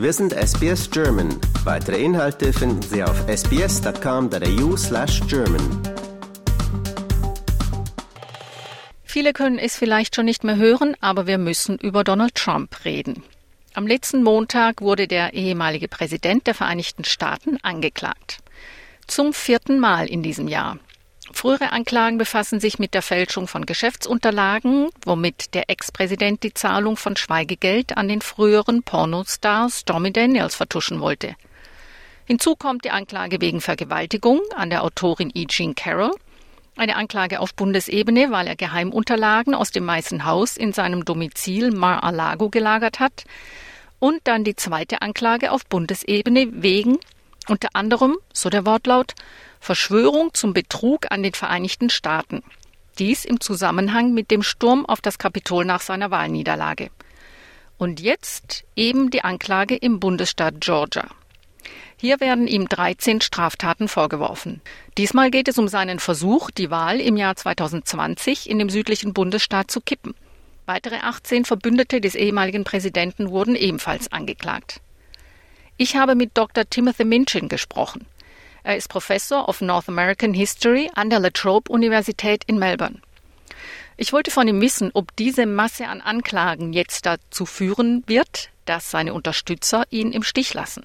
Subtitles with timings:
[0.00, 1.28] Wir sind SBS German.
[1.64, 5.82] Weitere Inhalte finden Sie auf sbs.com.au slash German.
[9.04, 13.22] Viele können es vielleicht schon nicht mehr hören, aber wir müssen über Donald Trump reden.
[13.74, 18.38] Am letzten Montag wurde der ehemalige Präsident der Vereinigten Staaten angeklagt.
[19.06, 20.78] Zum vierten Mal in diesem Jahr.
[21.32, 27.16] Frühere Anklagen befassen sich mit der Fälschung von Geschäftsunterlagen, womit der Ex-Präsident die Zahlung von
[27.16, 31.36] Schweigegeld an den früheren Pornostar Stormy Daniels vertuschen wollte.
[32.26, 35.46] Hinzu kommt die Anklage wegen Vergewaltigung an der Autorin E.
[35.46, 36.14] Jean Carroll,
[36.76, 42.48] eine Anklage auf Bundesebene, weil er Geheimunterlagen aus dem Weißen Haus in seinem Domizil Mar-a-Lago
[42.48, 43.24] gelagert hat,
[43.98, 46.98] und dann die zweite Anklage auf Bundesebene wegen
[47.48, 49.14] unter anderem, so der Wortlaut,
[49.60, 52.42] Verschwörung zum Betrug an den Vereinigten Staaten.
[52.98, 56.90] Dies im Zusammenhang mit dem Sturm auf das Kapitol nach seiner Wahlniederlage.
[57.76, 61.08] Und jetzt eben die Anklage im Bundesstaat Georgia.
[61.98, 64.62] Hier werden ihm 13 Straftaten vorgeworfen.
[64.96, 69.70] Diesmal geht es um seinen Versuch, die Wahl im Jahr 2020 in dem südlichen Bundesstaat
[69.70, 70.14] zu kippen.
[70.64, 74.80] Weitere 18 Verbündete des ehemaligen Präsidenten wurden ebenfalls angeklagt.
[75.76, 76.68] Ich habe mit Dr.
[76.68, 78.06] Timothy Minchin gesprochen.
[78.62, 83.00] Er ist Professor of North American History an der La Trobe Universität in Melbourne.
[83.96, 88.90] Ich wollte von ihm wissen, ob diese Masse an Anklagen jetzt dazu führen wird, dass
[88.90, 90.84] seine Unterstützer ihn im Stich lassen.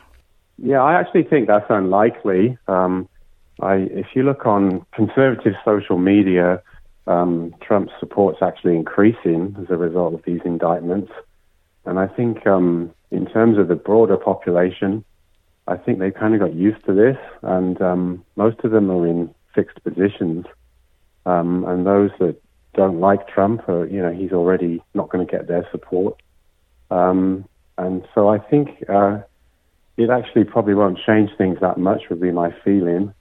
[0.57, 2.57] Yeah, I actually think that's unlikely.
[2.67, 3.07] Um,
[3.61, 6.61] I, if you look on conservative social media,
[7.07, 11.11] um, Trump's support's actually increasing as a result of these indictments.
[11.85, 15.03] And I think um, in terms of the broader population,
[15.67, 19.07] I think they kind of got used to this, and um, most of them are
[19.07, 20.45] in fixed positions.
[21.25, 22.39] Um, and those that
[22.75, 26.21] don't like Trump, are, you know, he's already not going to get their support.
[26.91, 27.45] Um,
[27.77, 29.19] and so I think uh,
[29.97, 33.13] it actually probably won't change things that much, would be my feeling.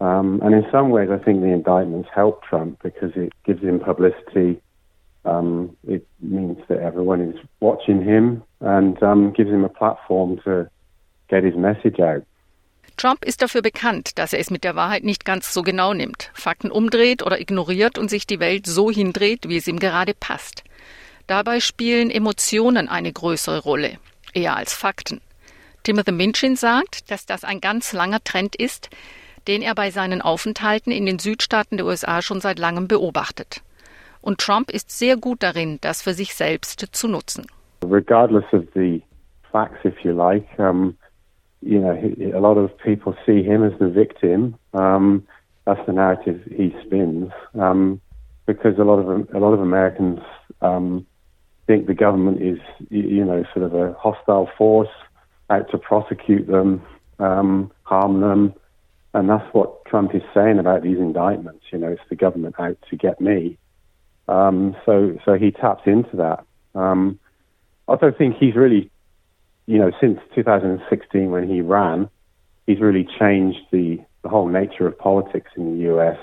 [0.00, 3.78] Um, and in some ways, I think the indictments help Trump because it gives him
[3.78, 4.60] publicity.
[5.24, 10.68] Um, it means that everyone is watching him and um, gives him a platform to
[11.28, 12.22] get his message out.
[12.96, 16.30] Trump ist dafür bekannt, dass er es mit der Wahrheit nicht ganz so genau nimmt,
[16.32, 20.62] Fakten umdreht oder ignoriert und sich die Welt so hindreht, wie es ihm gerade passt.
[21.26, 23.98] Dabei spielen Emotionen eine größere Rolle,
[24.32, 25.20] eher als Fakten.
[25.82, 28.90] Timothy Minchin sagt, dass das ein ganz langer Trend ist,
[29.48, 33.62] den er bei seinen Aufenthalten in den Südstaaten der USA schon seit langem beobachtet.
[34.20, 37.46] Und Trump ist sehr gut darin, das für sich selbst zu nutzen.
[37.84, 39.02] Regardless of the
[39.52, 40.96] facts, if you like, um,
[41.64, 44.56] you know, a lot of people see him as the victim.
[44.72, 45.26] Um,
[45.66, 48.00] that's the narrative he spins, um,
[48.46, 50.20] because a lot of a lot of Americans
[50.60, 51.06] um,
[51.66, 52.58] think the government is,
[52.90, 54.88] you know, sort of a hostile force
[55.48, 56.82] out to prosecute them,
[57.18, 58.54] um, harm them,
[59.14, 61.64] and that's what Trump is saying about these indictments.
[61.70, 63.56] You know, it's the government out to get me.
[64.26, 66.44] Um, so, so he taps into that.
[66.74, 67.18] Um,
[67.86, 68.90] I also think he's really
[69.66, 72.08] you know, since 2016 when he ran,
[72.66, 76.18] he's really changed the, the whole nature of politics in the US.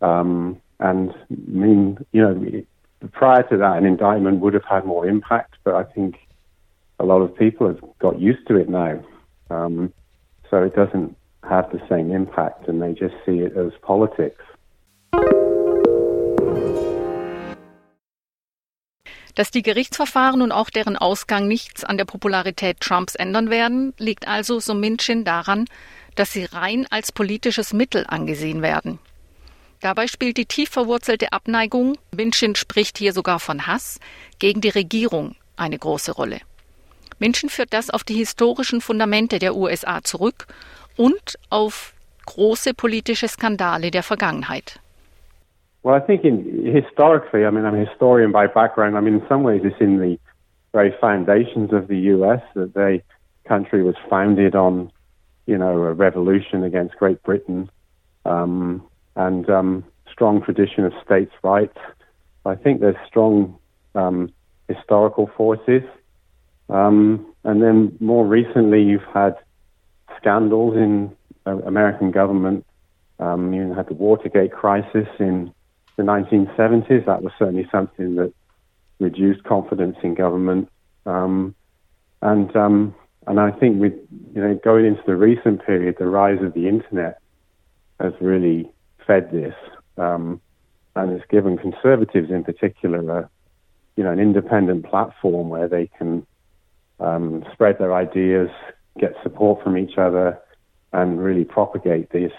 [0.00, 5.06] Um, and I mean, you know, prior to that, an indictment would have had more
[5.06, 6.16] impact, but I think
[6.98, 9.04] a lot of people have got used to it now.
[9.50, 9.92] Um,
[10.50, 14.42] so it doesn't have the same impact, and they just see it as politics.
[19.34, 24.28] Dass die Gerichtsverfahren und auch deren Ausgang nichts an der Popularität Trumps ändern werden, liegt
[24.28, 25.66] also, so Minchin, daran,
[26.14, 28.98] dass sie rein als politisches Mittel angesehen werden.
[29.80, 33.98] Dabei spielt die tief verwurzelte Abneigung, Minchin spricht hier sogar von Hass,
[34.38, 36.40] gegen die Regierung eine große Rolle.
[37.18, 40.46] Minchin führt das auf die historischen Fundamente der USA zurück
[40.96, 41.92] und auf
[42.26, 44.80] große politische Skandale der Vergangenheit.
[45.84, 48.96] Well, I think in, historically, I mean, I'm a historian by background.
[48.96, 50.18] I mean, in some ways, it's in the
[50.72, 52.40] very foundations of the U.S.
[52.54, 53.02] that the
[53.46, 54.90] country was founded on,
[55.44, 57.70] you know, a revolution against Great Britain
[58.24, 58.82] um,
[59.14, 61.76] and um, strong tradition of states' rights.
[62.46, 63.58] I think there's strong
[63.94, 64.32] um,
[64.68, 65.82] historical forces.
[66.70, 69.36] Um, and then more recently, you've had
[70.16, 71.14] scandals in
[71.46, 72.64] uh, American government.
[73.18, 75.53] Um, you had the Watergate crisis in
[75.96, 77.06] the 1970s.
[77.06, 78.32] That was certainly something that
[78.98, 80.68] reduced confidence in government.
[81.06, 81.54] Um,
[82.22, 82.94] and um,
[83.26, 83.92] and I think with
[84.34, 87.20] you know going into the recent period, the rise of the internet
[88.00, 88.70] has really
[89.06, 89.54] fed this,
[89.98, 90.40] um,
[90.96, 93.30] and it's given conservatives in particular a
[93.96, 96.26] you know an independent platform where they can
[97.00, 98.48] um, spread their ideas,
[98.98, 100.38] get support from each other,
[100.92, 102.32] and really propagate this,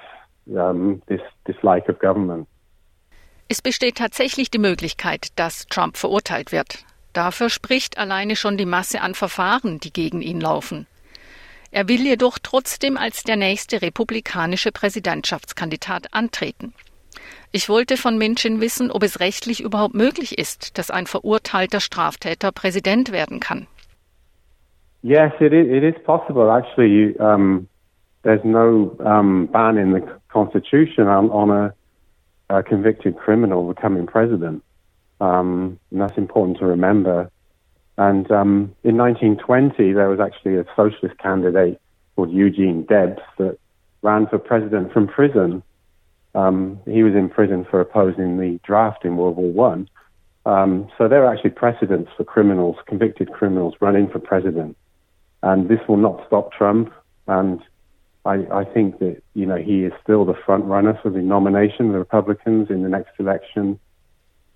[0.58, 2.48] um, this dislike of government.
[3.48, 6.86] Es besteht tatsächlich die Möglichkeit, dass Trump verurteilt wird.
[7.14, 10.88] Dafür spricht alleine schon die Masse an Verfahren, die gegen ihn laufen.
[11.72, 16.74] Er will jedoch trotzdem als der nächste republikanische Präsidentschaftskandidat antreten.
[17.52, 22.52] Ich wollte von Minchin wissen, ob es rechtlich überhaupt möglich ist, dass ein verurteilter Straftäter
[22.52, 23.68] Präsident werden kann.
[25.04, 26.50] Yes, it is, it is possible.
[26.50, 27.68] Actually, um,
[28.24, 31.74] there's no um, ban in the Constitution on, on a,
[32.50, 34.64] a, convicted criminal becoming president.
[35.22, 37.32] Um, and that's important to remember.
[37.98, 41.80] And um, in 1920, there was actually a socialist candidate
[42.16, 43.58] called Eugene Debs that
[44.02, 45.64] ran for president from prison.
[46.34, 49.90] Um, he was in prison for opposing the draft in World War One.
[50.46, 54.78] Um, so there are actually precedents for criminals, convicted criminals, running for president.
[55.42, 56.94] And this will not stop Trump.
[57.28, 57.62] And
[58.26, 61.88] I, I think that you know he is still the front runner for the nomination
[61.88, 63.80] of the Republicans in the next election,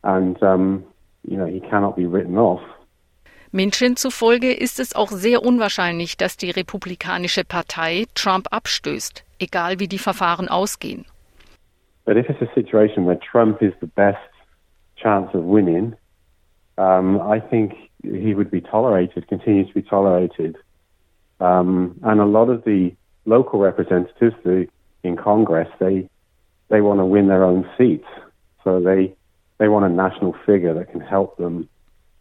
[0.04, 0.84] and um,
[1.28, 2.62] you know he cannot be written off.
[3.52, 9.88] Minchin zufolge ist es auch sehr unwahrscheinlich, dass die Republikanische Partei Trump abstößt, egal wie
[9.88, 11.06] die Verfahren ausgehen.
[12.06, 14.18] But if it's a situation where Trump is the best
[14.96, 15.96] chance of winning,
[16.78, 17.74] um, I think
[18.04, 20.56] he would be tolerated, continue to be tolerated.
[21.40, 22.96] Um, and a lot of the
[23.30, 24.68] local representatives the,
[25.04, 26.10] in Congress, they
[26.70, 28.08] they want to win their own seats,
[28.64, 29.14] so they
[29.60, 31.70] they want a national figure that can help them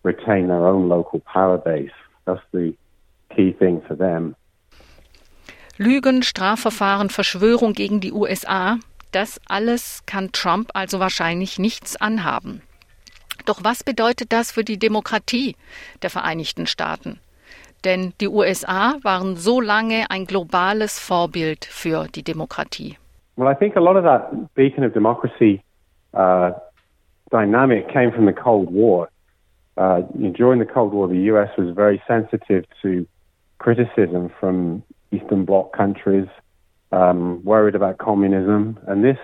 [0.02, 1.96] retain their own local power base.
[2.26, 2.74] That's the
[3.34, 4.36] key thing for them.
[5.76, 8.78] Lügen, Strafverfahren, Verschwörung gegen die USA,
[9.12, 12.62] das alles kann Trump also wahrscheinlich nichts anhaben.
[13.46, 15.54] Doch was bedeutet das für die Demokratie
[16.02, 17.20] der Vereinigten Staaten?
[17.84, 22.96] Denn die USA waren so lange ein globales Vorbild für die Demokratie.
[23.36, 25.62] Well, I think a lot of that beacon of democracy
[26.12, 26.50] uh,
[27.30, 29.08] dynamic came from the Cold War.
[29.76, 30.02] Uh,
[30.32, 31.50] during the Cold War, the U.S.
[31.56, 33.06] was very sensitive to
[33.58, 34.82] criticism from
[35.12, 36.26] Eastern Bloc countries,
[36.90, 39.18] um, worried about communism, and this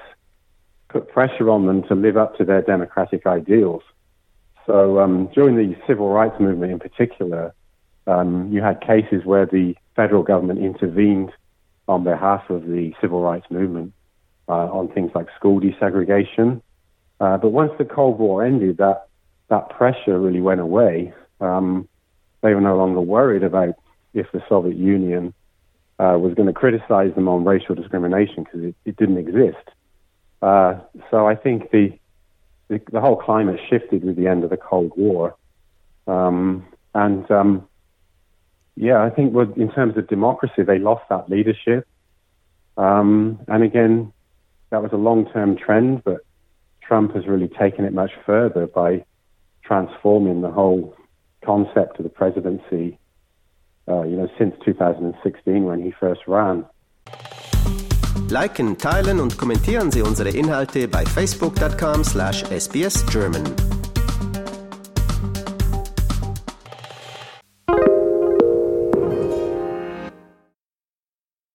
[0.89, 3.83] put pressure on them to live up to their democratic ideals.
[4.67, 7.53] So um, during the civil rights movement in particular,
[8.07, 11.33] um, you had cases where the federal government intervened
[11.89, 13.93] on behalf of the civil rights movement
[14.49, 16.61] uh, on things like school desegregation.
[17.21, 19.09] Uh, but once the Cold War ended, that
[19.49, 21.13] that pressure really went away.
[21.41, 21.89] Um,
[22.43, 23.75] they were no longer worried about
[24.15, 25.35] if the Soviet Union
[25.99, 29.71] uh, was going to criticize them on racial discrimination because it, it, didn't exist.
[30.43, 30.75] Uh,
[31.11, 31.99] so I think the,
[32.69, 35.37] the, the whole climate shifted with the end of the Cold War,
[36.07, 37.69] um, and um,
[38.77, 41.87] yeah, I think in terms of democracy, they lost that leadership.
[42.77, 44.13] Um, and again,
[44.71, 46.19] that was a long term trend, but
[46.83, 49.05] Trump has really taken it much further by
[49.63, 50.97] transforming the whole
[51.45, 52.99] concept of the presidency,
[53.89, 56.65] uh, you know, since 2016 when he first ran.
[58.31, 63.74] Liken, teilen und kommentieren Sie unsere Inhalte bei facebook.com/sbsgerman.